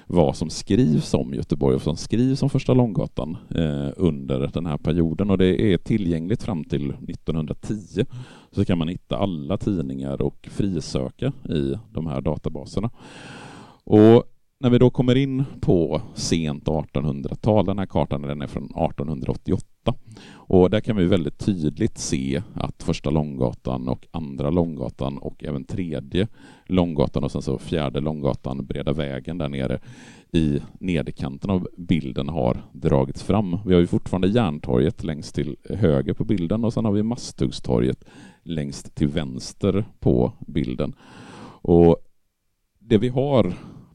[0.07, 4.77] vad som skrivs om Göteborg och som skrivs om Första Långgatan eh, under den här
[4.77, 8.05] perioden och det är tillgängligt fram till 1910.
[8.51, 12.91] Så kan man hitta alla tidningar och frisöka i de här databaserna.
[13.85, 14.25] Och
[14.61, 19.67] när vi då kommer in på sent 1800-tal, den här kartan den är från 1888,
[20.47, 25.64] och där kan vi väldigt tydligt se att första Långgatan och andra Långgatan och även
[25.64, 26.29] tredje
[26.66, 29.81] Långgatan och sen så fjärde Långgatan, Breda vägen där nere
[30.33, 33.59] i nederkanten av bilden har dragits fram.
[33.66, 38.05] Vi har ju fortfarande Järntorget längst till höger på bilden och sen har vi Masthuggstorget
[38.42, 40.94] längst till vänster på bilden.
[41.62, 41.97] Och
[42.79, 43.55] det vi har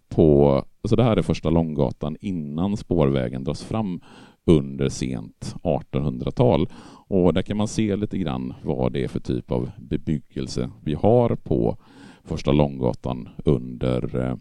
[0.10, 4.02] på, alltså det här är första Långgatan innan spårvägen dras fram
[4.46, 6.70] under sent 1800-tal.
[7.08, 10.94] Och där kan man se lite grann vad det är för typ av bebyggelse vi
[10.94, 11.78] har på
[12.24, 14.36] första Långgatan under eh,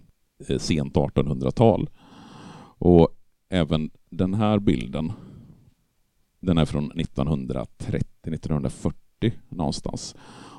[0.48, 1.90] eh sent 1800-tal.
[2.78, 3.08] Och
[3.48, 5.12] även den här bilden,
[6.40, 8.92] den är från 1930-1940
[9.48, 10.16] någonstans.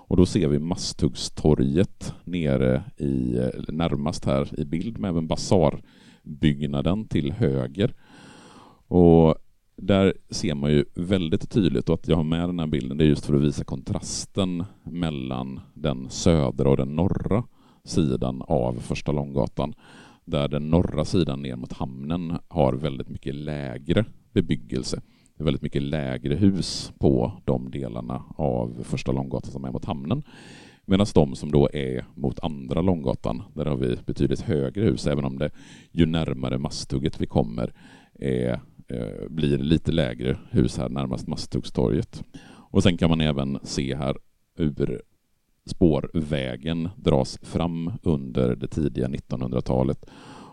[0.10, 7.08] Och då ser vi Masthuggstorget nere i, eh, närmast här i bild med även basarbyggnaden
[7.08, 7.94] till höger.
[8.90, 9.36] Och
[9.76, 13.04] där ser man ju väldigt tydligt, och att jag har med den här bilden, det
[13.04, 17.44] är just för att visa kontrasten mellan den södra och den norra
[17.84, 19.74] sidan av Första Långgatan.
[20.26, 25.02] Där den norra sidan ner mot hamnen har väldigt mycket lägre bebyggelse.
[25.38, 29.86] Det är väldigt mycket lägre hus på de delarna av Första Långgatan som är mot
[29.86, 30.24] hamnen.
[30.86, 35.26] Medan de som då är mot andra Långgatan, där har vi betydligt högre hus, även
[35.26, 35.52] om det
[35.92, 37.74] ju närmare Masthugget vi kommer
[38.20, 42.24] är Eh, blir lite lägre hus här närmast Masthuggstorget.
[42.72, 44.18] Och sen kan man även se här
[44.56, 45.02] hur
[45.66, 50.06] spårvägen dras fram under det tidiga 1900-talet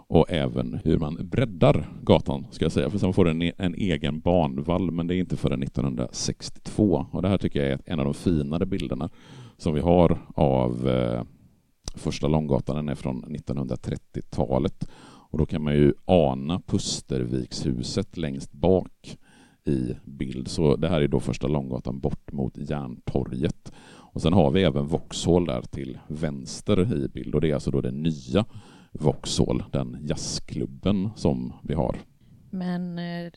[0.08, 4.20] och även hur man breddar gatan, ska jag säga, för sen får den en egen
[4.20, 7.06] banvall, men det är inte förrän 1962.
[7.12, 9.10] Och det här tycker jag är en av de finare bilderna
[9.56, 11.22] som vi har av eh,
[11.94, 12.76] första Långgatan.
[12.76, 14.88] Den är från 1930-talet
[15.30, 19.18] och då kan man ju ana Pustervikshuset längst bak
[19.64, 20.48] i bild.
[20.48, 23.72] Så det här är då första Långgatan bort mot Järntorget.
[24.16, 27.70] Och sen har vi även Vauxhall där till vänster i bild och det är alltså
[27.70, 28.44] då den nya
[28.92, 31.96] Vauxhall, den jazzklubben som vi har.
[32.50, 33.32] Men eh,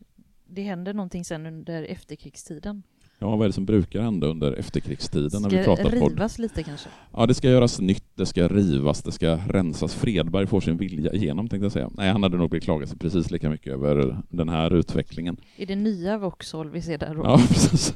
[0.46, 2.84] det händer någonting sen under efterkrigstiden?
[3.22, 6.42] Ja, vad är det som brukar hända under efterkrigstiden ska när vi pratar rivas podd?
[6.42, 6.90] lite kanske?
[7.14, 9.94] Ja, det ska göras nytt, det ska rivas, det ska rensas.
[9.96, 11.90] Fredberg får sin vilja igenom, tänkte jag säga.
[11.98, 15.38] Nej, han hade nog beklagat sig precis lika mycket över den här utvecklingen.
[15.58, 17.22] Är det nya Vauxhall vi ser där då?
[17.24, 17.94] Ja, precis.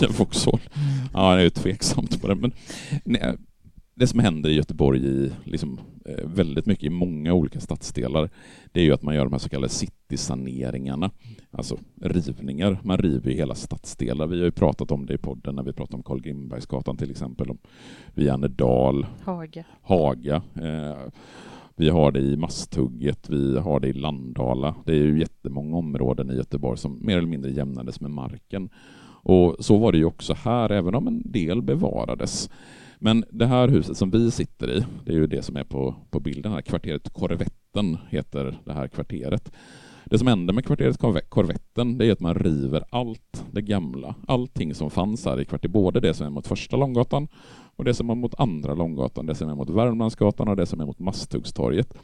[0.00, 0.60] nya Vauxhall.
[1.12, 2.52] Ja, det är ju tveksamt på det, men
[3.04, 3.36] nej,
[4.00, 8.30] det som händer i Göteborg i liksom, eh, väldigt mycket i många olika stadsdelar,
[8.72, 11.10] det är ju att man gör de här så kallade citysaneringarna,
[11.50, 12.78] alltså rivningar.
[12.82, 14.26] Man river hela stadsdelar.
[14.26, 17.10] Vi har ju pratat om det i podden när vi pratade om Karl Grimbergsgatan till
[17.10, 17.58] exempel, om
[18.14, 19.64] Viannedal, Haga.
[19.82, 20.42] Haga.
[20.54, 21.12] Eh,
[21.76, 24.74] vi har det i Masthugget, vi har det i Landala.
[24.84, 28.70] Det är ju jättemånga områden i Göteborg som mer eller mindre jämnades med marken.
[29.22, 32.50] Och så var det ju också här, även om en del bevarades.
[33.02, 35.94] Men det här huset som vi sitter i, det är ju det som är på,
[36.10, 39.52] på bilden här, kvarteret Korvetten heter det här kvarteret.
[40.04, 44.74] Det som händer med kvarteret Korvetten, det är att man river allt det gamla, allting
[44.74, 47.28] som fanns här i kvarteret, både det som är mot första Långgatan
[47.76, 50.80] och det som är mot andra Långgatan, det som är mot Värmlandsgatan och det som
[50.80, 51.94] är mot Masthuggstorget.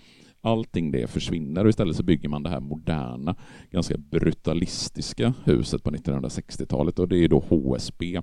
[0.41, 3.37] Allting det försvinner och istället så bygger man det här moderna,
[3.71, 8.21] ganska brutalistiska huset på 1960-talet och det är då HSB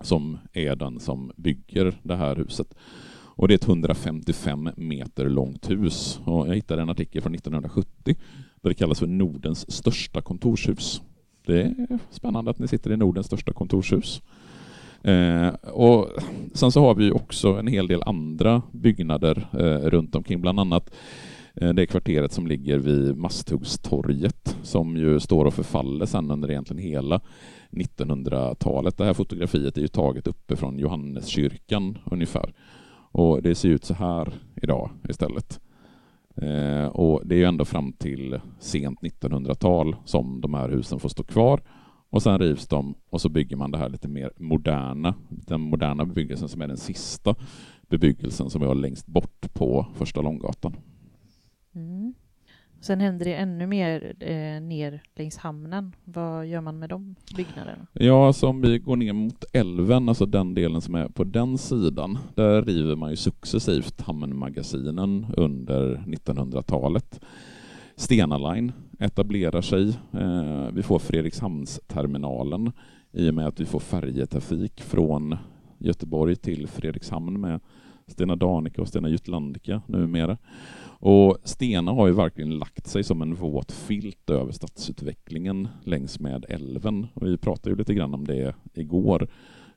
[0.00, 2.74] som är den som bygger det här huset.
[3.36, 6.20] Och det är ett 155 meter långt hus.
[6.24, 8.16] Och jag hittade en artikel från 1970
[8.62, 11.02] där det kallas för Nordens största kontorshus.
[11.46, 14.22] Det är spännande att ni sitter i Nordens största kontorshus.
[15.02, 16.08] Eh, och
[16.52, 20.94] sen så har vi också en hel del andra byggnader eh, runt omkring, bland annat
[21.54, 26.82] eh, det kvarteret som ligger vid Masthuggstorget som ju står och förfaller sen under egentligen
[26.82, 27.20] hela
[27.74, 28.96] 1900-talet.
[28.96, 32.54] Det här fotografiet är ju taget uppe från Johanneskyrkan ungefär.
[33.12, 35.60] Och det ser ut så här idag istället.
[36.36, 41.08] Eh, och det är ju ändå fram till sent 1900-tal som de här husen får
[41.08, 41.60] stå kvar.
[42.10, 46.04] Och sen rivs de och så bygger man det här lite mer moderna, den moderna
[46.04, 47.34] bebyggelsen som är den sista
[47.88, 50.76] bebyggelsen som vi har längst bort på Första Långgatan.
[51.74, 52.14] Mm.
[52.84, 55.92] Sen händer det ännu mer eh, ner längs hamnen.
[56.04, 57.86] Vad gör man med de byggnaderna?
[57.92, 61.58] Ja, alltså om vi går ner mot älven, alltså den delen som är på den
[61.58, 67.20] sidan, där river man ju successivt hamnmagasinen under 1900-talet.
[67.96, 69.88] Stena Line etablerar sig.
[70.12, 72.72] Eh, vi får Fredrikshamnsterminalen
[73.12, 75.36] i och med att vi får färjetrafik från
[75.78, 77.60] Göteborg till Fredrikshamn med
[78.06, 80.38] Stena Danica och Stena Jutlandica numera.
[81.06, 86.44] Och Stena har ju verkligen lagt sig som en våt filt över stadsutvecklingen längs med
[86.48, 87.06] älven.
[87.14, 89.28] Och vi pratade ju lite grann om det igår,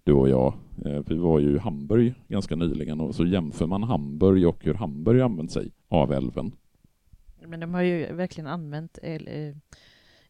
[0.04, 0.54] du och jag.
[0.86, 4.74] Eh, vi var ju i Hamburg ganska nyligen och så jämför man Hamburg och hur
[4.74, 6.52] Hamburg använt sig av älven.
[7.46, 9.56] Men de har ju verkligen använt eh,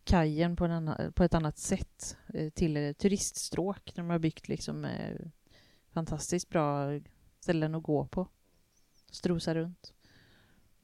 [0.04, 3.92] kajen på, annan, på, ett annat sätt eh, till turiststråk.
[3.96, 4.88] De har byggt liksom
[5.94, 7.00] fantastiskt bra
[7.40, 8.28] ställen att gå på.
[9.12, 9.94] Strosa runt.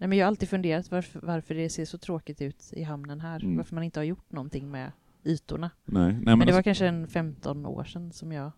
[0.03, 3.21] Nej, men jag har alltid funderat varför, varför det ser så tråkigt ut i hamnen
[3.21, 3.43] här.
[3.43, 3.57] Mm.
[3.57, 4.91] Varför man inte har gjort någonting med
[5.23, 5.69] ytorna.
[5.85, 8.51] Nej, nej, men, men det var kanske en 15 år sedan som jag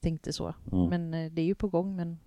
[0.00, 0.54] tänkte så.
[0.70, 0.88] Ja.
[0.88, 2.18] Men eh, det är ju på gång, men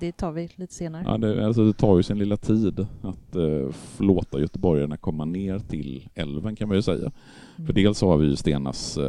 [0.00, 1.02] det tar vi lite senare.
[1.06, 5.58] Ja, det, alltså det tar ju sin lilla tid att uh, låta göteborgarna komma ner
[5.58, 7.12] till älven kan man ju säga.
[7.56, 7.66] Mm.
[7.66, 9.04] För dels har vi ju Stenas uh,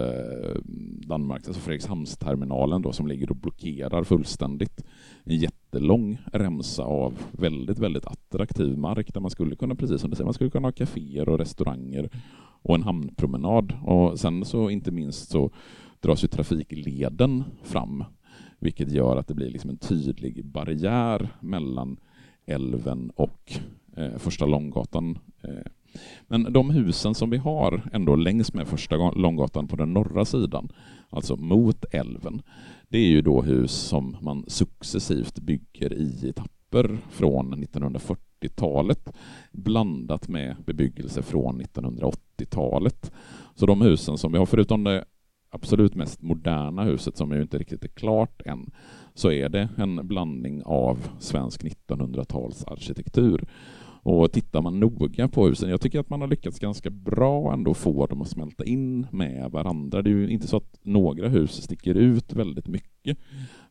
[1.07, 4.85] Danmark, alltså Fredrikshamnsterminalen då som ligger och blockerar fullständigt
[5.23, 5.37] en
[5.75, 10.25] jättelång remsa av väldigt, väldigt attraktiv mark där man skulle kunna, precis som du säger,
[10.25, 12.09] man skulle kunna ha kaféer och restauranger
[12.61, 13.73] och en hamnpromenad.
[13.83, 15.51] Och sen så inte minst så
[15.99, 18.03] dras ju trafikleden fram
[18.59, 21.97] vilket gör att det blir liksom en tydlig barriär mellan
[22.45, 23.53] älven och
[23.95, 25.19] eh, Första Långgatan.
[25.43, 25.71] Eh.
[26.27, 30.69] Men de husen som vi har ändå längs med Första Långgatan på den norra sidan,
[31.09, 32.41] alltså mot älven,
[32.89, 39.13] det är ju då hus som man successivt bygger i etapper från 1940-talet
[39.51, 43.11] blandat med bebyggelse från 1980-talet.
[43.55, 45.05] Så de husen som vi har, förutom det
[45.49, 48.71] absolut mest moderna huset som ju inte riktigt är klart än,
[49.13, 53.47] så är det en blandning av svensk 1900-talsarkitektur.
[54.07, 57.73] Och tittar man noga på husen, jag tycker att man har lyckats ganska bra ändå
[57.73, 60.01] få dem att smälta in med varandra.
[60.01, 63.17] Det är ju inte så att några hus sticker ut väldigt mycket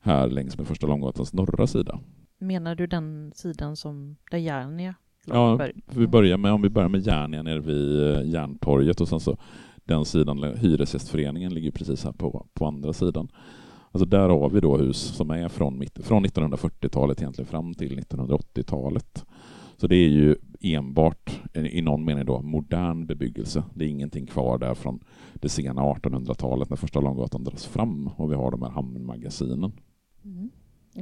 [0.01, 2.01] här längs med Första Långgatans norra sida.
[2.39, 4.95] Menar du den sidan som där Järnia
[5.27, 9.21] Ja, vi börjar med, om vi börjar med Järnia nere vid eh, Järntorget och sen
[9.21, 9.37] så
[9.85, 13.29] den sidan, Hyresgästföreningen ligger precis här på, på andra sidan.
[13.93, 19.25] Alltså där har vi då hus som är från, från 1940-talet egentligen fram till 1980-talet.
[19.77, 23.65] Så det är ju enbart i någon mening då modern bebyggelse.
[23.75, 25.01] Det är ingenting kvar där från
[25.35, 29.73] det sena 1800-talet när första Långgatan dras fram och vi har de här hamnmagasinen.
[30.25, 30.51] Mm.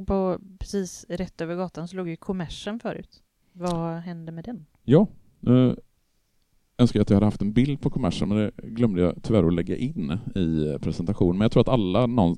[0.07, 3.23] På, precis rätt över gatan så låg ju kommersen förut.
[3.53, 4.67] Vad hände med den?
[4.85, 5.07] Ja,
[5.47, 5.73] eh,
[6.79, 9.55] önskar att jag hade haft en bild på kommersen, men det glömde jag tyvärr att
[9.55, 11.39] lägga in i presentationen.
[11.39, 12.37] Men jag tror att alla, någon,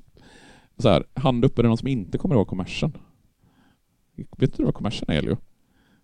[0.77, 2.97] så här, hand upp, är det någon som inte kommer ihåg kommersen?
[4.37, 5.37] Vet du vad kommersen är, Elio?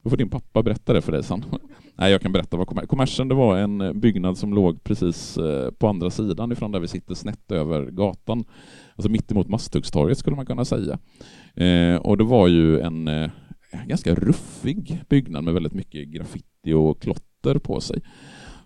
[0.03, 1.45] Då får din pappa berätta det för dig sen.
[1.95, 2.87] Nej, jag kan berätta vad kommersen...
[2.87, 6.79] Kommersen det var en eh, byggnad som låg precis eh, på andra sidan ifrån där
[6.79, 8.43] vi sitter, snett över gatan.
[8.95, 10.99] Alltså mittemot Masthuggstorget skulle man kunna säga.
[11.55, 13.29] Eh, och det var ju en eh,
[13.87, 18.01] ganska ruffig byggnad med väldigt mycket graffiti och klotter på sig.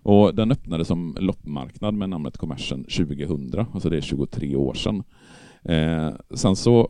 [0.02, 5.02] Och den öppnade som loppmarknad med namnet Kommersen 2000, alltså det är 23 år sedan.
[5.64, 6.88] Eh, sen så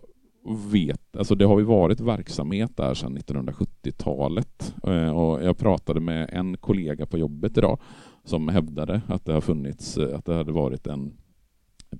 [0.55, 6.31] vet, alltså det har ju varit verksamhet där sedan 1970-talet eh, och jag pratade med
[6.33, 7.79] en kollega på jobbet idag
[8.25, 11.13] som hävdade att det har funnits, eh, att det hade varit en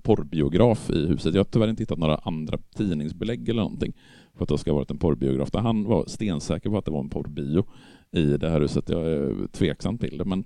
[0.01, 1.33] porrbiograf i huset.
[1.33, 3.93] Jag har tyvärr inte hittat några andra tidningsbelägg eller någonting
[4.33, 5.51] för att det ska ha varit en porrbiograf.
[5.51, 7.65] Där han var stensäker på att det var en porrbio
[8.11, 8.89] i det här huset.
[8.89, 10.43] Jag är tveksam till det, men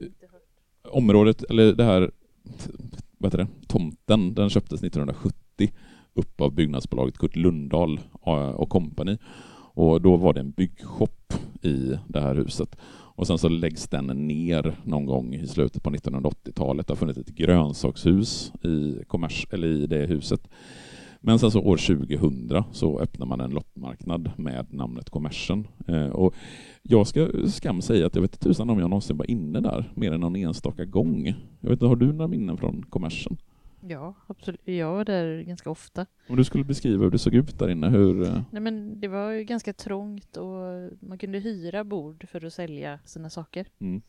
[0.00, 0.08] eh,
[0.92, 2.10] området, eller det här,
[3.18, 5.72] vad heter det, tomten, den köptes 1970
[6.14, 9.18] upp av byggnadsbolaget Kurt Lundahl eh, och kompani.
[9.74, 12.76] Och då var det en byggshop i det här huset.
[13.20, 16.86] Och sen så läggs den ner någon gång i slutet på 1980-talet.
[16.86, 20.48] Det har funnits ett grönsakshus i, kommers, eller i det huset.
[21.20, 25.66] Men sen så år 2000 så öppnar man en loppmarknad med namnet Kommersen.
[25.86, 26.34] Eh, och
[26.82, 29.92] jag ska skam säga att jag vet inte tusan om jag någonsin var inne där
[29.94, 31.26] mer än någon enstaka gång.
[31.60, 33.36] Jag vet inte, har du några minnen från Kommersen?
[33.80, 34.60] Ja, absolut.
[34.64, 36.06] Jag var där ganska ofta.
[36.28, 38.22] Om du skulle beskriva hur det såg ut där inne, hur...
[38.22, 42.52] eh, Nej, men det var ju ganska trångt och man kunde hyra bord för att
[42.52, 43.66] sälja sina saker.
[43.78, 44.02] Mm,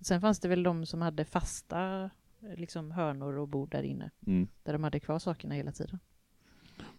[0.00, 2.10] Sen fanns det väl de som hade fasta
[2.56, 4.48] liksom hörnor och bord där inne, mm.
[4.62, 5.98] där de hade kvar sakerna hela tiden.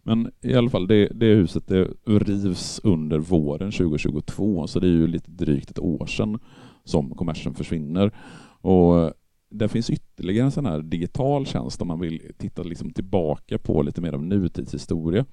[0.03, 4.91] Men i alla fall, det, det huset det rivs under våren 2022, så det är
[4.91, 6.39] ju lite drygt ett år sedan
[6.83, 8.11] som kommersen försvinner.
[8.61, 9.13] Och
[9.49, 13.81] det finns ytterligare en sån här digital tjänst om man vill titta liksom tillbaka på
[13.81, 15.25] lite mer av nutidshistoria.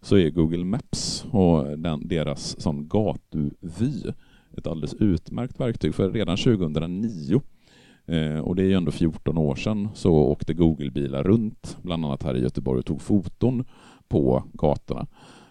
[0.00, 4.12] Så är Google Maps och den, deras sån gatuvy
[4.56, 5.94] ett alldeles utmärkt verktyg.
[5.94, 7.42] För redan 2009
[8.06, 12.22] Eh, och det är ju ändå 14 år sedan så åkte Google-bilar runt, bland annat
[12.22, 13.64] här i Göteborg, och tog foton
[14.08, 15.06] på gatorna.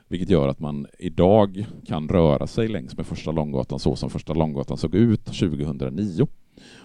[0.07, 4.33] Vilket gör att man idag kan röra sig längs med Första Långgatan så som Första
[4.33, 6.27] Långgatan såg ut 2009.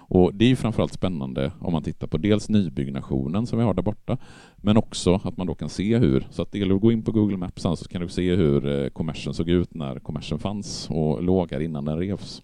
[0.09, 3.83] Och det är framförallt spännande om man tittar på dels nybyggnationen som vi har där
[3.83, 4.19] borta,
[4.57, 7.03] men också att man då kan se hur, så att det gäller att gå in
[7.03, 10.91] på Google Maps så kan du se hur eh, kommersen såg ut när kommersen fanns
[10.91, 12.43] och låg här innan den revs.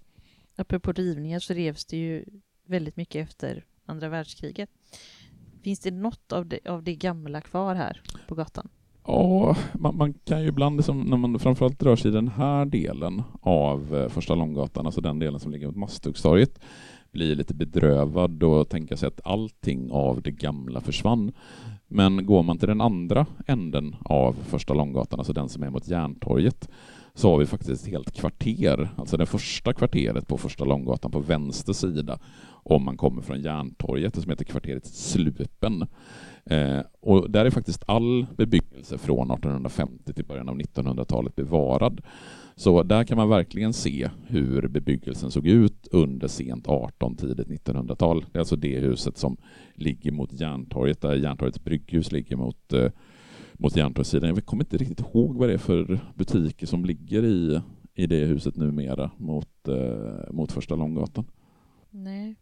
[0.57, 2.25] Apropå rivningar så revs det ju
[2.67, 4.71] väldigt mycket efter andra världskriget.
[5.63, 8.69] Finns det något av det, av det gamla kvar här på gatan?
[9.07, 12.65] Ja, man, man kan ju ibland, liksom, när man framförallt rör sig i den här
[12.65, 16.61] delen av eh, Första Långgatan, alltså den delen som ligger mot Masthuggstorget,
[17.13, 21.33] bli lite bedrövad och tänka sig att allting av det gamla försvann.
[21.89, 25.89] Men går man till den andra änden av Första Långgatan, alltså den som är mot
[25.89, 26.69] Järntorget,
[27.15, 31.21] så har vi faktiskt ett helt kvarter, alltså det första kvarteret på Första Långgatan på
[31.21, 32.19] vänster sida,
[32.65, 35.87] om man kommer från Järntorget, som heter kvarteret Slupen.
[36.45, 42.01] Eh, och där är faktiskt all bebyggelse från 1850 till början av 1900-talet bevarad.
[42.57, 48.25] Så där kan man verkligen se hur bebyggelsen såg ut under sent 18, tidigt 1900-tal.
[48.33, 49.37] Det är alltså det huset som
[49.75, 52.91] ligger mot Järntorget, där Järntorgets brygghus ligger mot, eh,
[53.53, 54.35] mot Järntorgssidan.
[54.35, 57.61] Jag kommer inte riktigt ihåg vad det är för butiker som ligger i,
[57.95, 61.25] i det huset numera mot, eh, mot Första Långgatan.
[61.91, 62.37] Nej.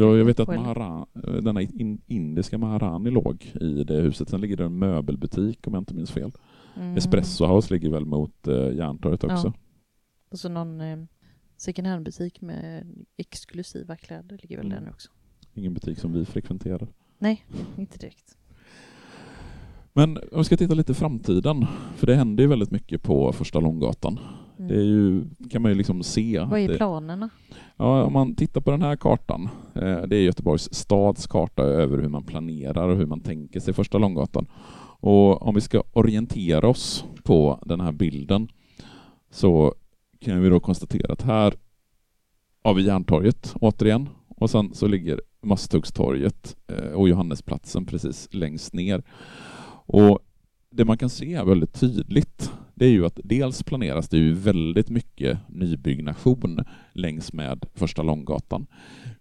[0.00, 0.58] Ja, jag vet att Well.
[0.60, 1.06] Mahara,
[1.42, 4.28] denna in, indiska Maharani låg i det huset.
[4.28, 6.32] Sen ligger det en möbelbutik om jag inte minns fel.
[6.76, 6.96] Mm.
[6.96, 9.46] Espresso House ligger väl mot eh, Järntorget också.
[9.46, 9.52] Ja.
[10.30, 10.98] Och så någon eh,
[11.56, 12.86] second hand-butik med
[13.16, 14.84] exklusiva kläder ligger väl Mm.
[14.84, 15.10] där också.
[15.54, 16.88] Ingen butik som vi frekventerar.
[17.18, 17.44] Nej,
[17.76, 18.36] inte direkt.
[19.92, 23.32] Men om vi ska titta lite i framtiden, för det händer ju väldigt mycket på
[23.32, 24.18] Första Långgatan.
[24.58, 24.68] Mm.
[24.68, 26.44] Det ju, kan man ju liksom se.
[26.50, 27.30] Vad är det, planerna?
[27.76, 31.98] ja, om man tittar på den här kartan, eh, det är Göteborgs stads karta över
[31.98, 34.46] hur man planerar och hur man tänker sig Första Långgatan.
[35.00, 38.48] Och om vi ska orientera oss på den här bilden
[39.30, 39.74] så
[40.20, 41.54] kan vi då konstatera att här
[42.62, 49.02] har vi Järntorget återigen och sen så ligger Masthuggstorget eh, och Johannesplatsen precis längst ner.
[49.86, 50.18] Och
[50.70, 54.90] det man kan se väldigt tydligt det är ju att dels planeras det ju väldigt
[54.90, 58.66] mycket nybyggnation längs med Första Långgatan.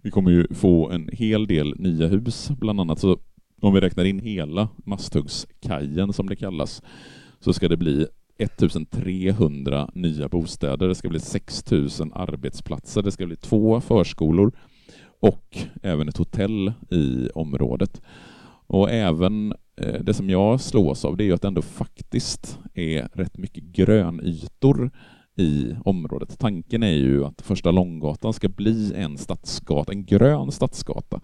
[0.01, 3.17] Vi kommer ju få en hel del nya hus, bland annat så
[3.61, 6.81] om vi räknar in hela Masthuggskajen som det kallas,
[7.39, 13.35] så ska det bli 1300 nya bostäder, det ska bli 6000 arbetsplatser, det ska bli
[13.35, 14.51] två förskolor
[15.19, 18.01] och även ett hotell i området.
[18.67, 19.53] Och även
[20.01, 24.91] det som jag slås av det är att det ändå faktiskt är rätt mycket grönytor
[25.35, 26.39] i området.
[26.39, 31.21] Tanken är ju att Första Långgatan ska bli en stadsgata, en grön stadsgata.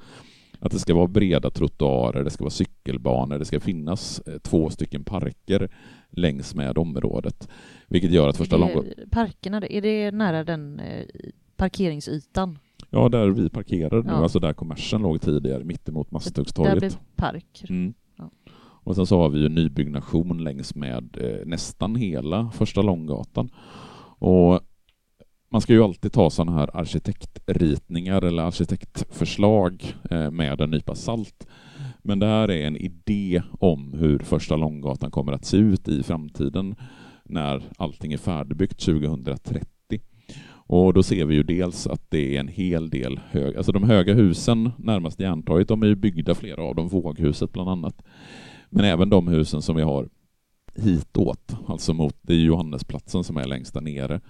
[0.60, 4.70] Att det ska vara breda trottoarer, det ska vara cykelbanor, det ska finnas eh, två
[4.70, 5.70] stycken parker
[6.10, 7.50] längs med området.
[7.88, 8.92] Vilket gör att Första Långgatan...
[9.12, 11.06] parkerna, är det nära den eh,
[11.56, 12.60] parkeringsytan?
[12.90, 14.16] Ja, där vi parkerar nu, Ja.
[14.16, 16.80] alltså där kommersen låg tidigare, mittemot Där Masthuggstorget.
[16.80, 17.64] blir park.
[17.70, 17.94] Mm.
[18.84, 23.50] Och sen så har vi ju nybyggnation längs med eh, nästan hela Första Långgatan.
[24.20, 24.60] Och
[25.50, 31.48] man ska ju alltid ta sådana här arkitektritningar eller arkitektförslag eh, med en nypa salt.
[32.02, 36.04] Men det här är en idé om hur Första Långgatan kommer att se ut i
[36.04, 36.76] framtiden
[37.24, 39.68] när allting är färdigbyggt 2030.
[40.66, 43.84] Och då ser vi ju dels att det är en hel del hög, alltså de
[43.84, 48.04] höga husen närmast Järntorget, de är ju byggda flera av dem, Våghuset bland annat.
[48.76, 50.10] Men även de husen som vi har
[50.76, 54.22] hitåt, alltså mot det är Johannesplatsen som är längst där nere.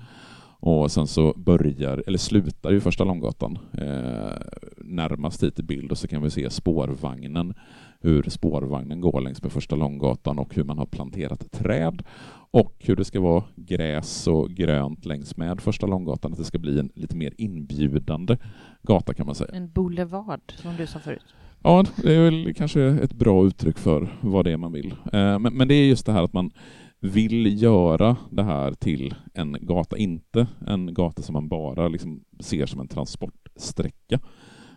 [0.59, 4.37] Och sen så börjar, eller slutar ju Första Långgatan eh,
[4.77, 7.53] närmast hit i bild och så kan vi se spårvagnen,
[7.99, 12.03] hur spårvagnen går längs med Första Långgatan och hur man har planterat träd
[12.51, 16.59] och hur det ska vara gräs och grönt längs med Första Långgatan, att det ska
[16.59, 18.37] bli en lite mer inbjudande
[18.81, 19.51] gata kan man säga.
[19.53, 21.35] En boulevard, som du sa förut.
[21.63, 24.91] Ja, det är väl kanske ett bra uttryck för vad det är man vill.
[24.91, 26.51] Eh, men, men det är just det här att man
[26.99, 32.65] vill göra det här till en gata, inte en gata som man bara liksom ser
[32.65, 34.19] som en transportsträcka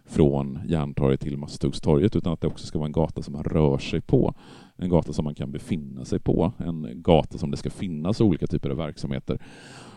[0.05, 3.78] från Järntorget till Masthuggstorget, utan att det också ska vara en gata som man rör
[3.78, 4.34] sig på.
[4.76, 8.47] En gata som man kan befinna sig på, en gata som det ska finnas olika
[8.47, 9.39] typer av verksamheter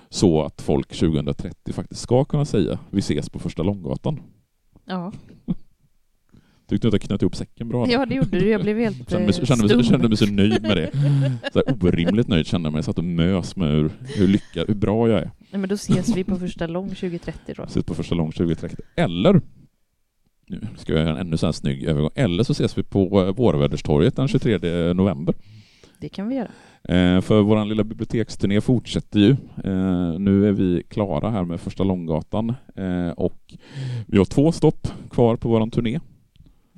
[0.09, 4.21] så att folk 2030 faktiskt ska kunna säga vi ses på första Långgatan.
[4.85, 5.11] Ja,
[6.69, 7.87] Tyckte du att jag knöt ihop säcken bra?
[7.89, 8.49] ja det gjorde du.
[8.49, 9.83] Jag blev helt Kände mig, eh, kände, mig, stum.
[9.83, 10.91] kände mig så nöjd med det.
[11.53, 12.77] Så här orimligt nöjd kände jag mig.
[12.77, 15.31] Jag satt och mös med hur, hur lyckad, hur bra jag är.
[15.51, 17.63] Nej, men då ses vi på första lång 2030 då.
[17.67, 18.77] Ses på första lång 2030.
[18.95, 19.41] Eller,
[20.47, 23.21] nu ska jag göra en ännu så här snygg övergång, eller så ses vi på
[23.21, 25.35] eh, Vårväderstorget den 23 november.
[25.99, 26.51] Det kan vi göra.
[26.83, 29.31] Eh, för vår lilla biblioteksturné fortsätter ju.
[29.63, 33.53] Eh, nu är vi klara här med första Långgatan eh, och
[34.07, 35.99] vi har två stopp kvar på vår turné.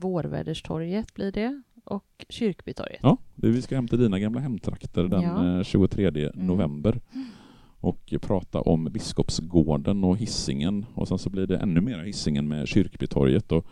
[0.02, 3.00] Vårväderstorget blir det och Kyrkbytorget.
[3.02, 5.58] Ja, vi ska hem till dina gamla hemtrakter den Ja.
[5.58, 6.48] eh, 23 Mm.
[6.48, 7.00] november
[7.80, 12.68] och prata om Biskopsgården och hissingen och sen så blir det ännu mer hissingen med
[12.68, 13.66] Kyrkbytorget och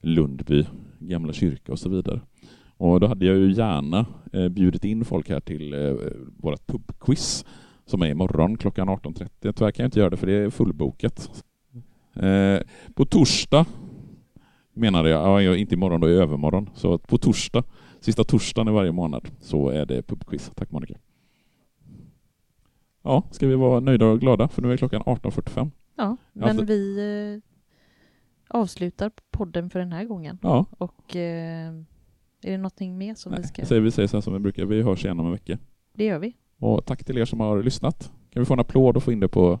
[0.00, 0.66] Lundby
[0.98, 2.20] gamla kyrka och så vidare.
[2.76, 5.94] Och då hade jag ju gärna eh, bjudit in folk här till eh,
[6.36, 7.44] vårt pubquiz
[7.86, 9.28] som är imorgon klockan 18.30.
[9.52, 11.44] Tyvärr kan jag inte göra det för det är fullbokat.
[12.14, 12.60] Eh,
[12.94, 13.66] på torsdag
[14.80, 16.70] menade jag, ja, inte imorgon då, i övermorgon.
[16.74, 17.64] Så på torsdag,
[18.00, 20.50] sista torsdagen i varje månad, så är det pubquiz.
[20.54, 20.94] Tack Monica.
[23.02, 25.70] Ja, ska vi vara nöjda och glada för nu är klockan 18.45.
[25.96, 26.96] Ja, men för- vi
[28.52, 30.38] eh, avslutar podden för den här gången.
[30.42, 31.68] Ja, Och eh,
[32.42, 33.64] är det någonting mer som nej, vi ska...
[33.64, 35.58] säger, vi säger här som vi brukar, vi hörs igen om en vecka.
[35.94, 36.36] Det gör vi.
[36.58, 38.12] Och tack till er som har lyssnat.
[38.30, 39.60] Kan vi få en applåd och få in det på...